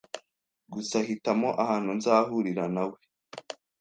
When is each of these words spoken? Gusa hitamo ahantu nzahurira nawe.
Gusa 0.73 0.97
hitamo 1.07 1.49
ahantu 1.63 1.89
nzahurira 1.97 2.65
nawe. 2.75 2.97